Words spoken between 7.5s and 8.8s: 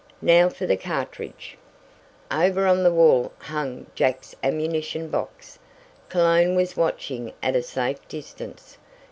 a safe distance.